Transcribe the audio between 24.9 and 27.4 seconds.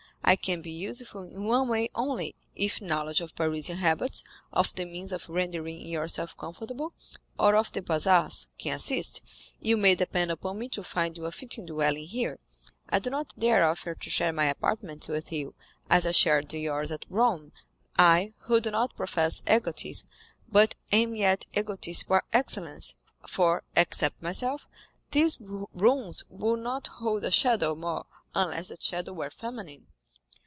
these rooms would not hold a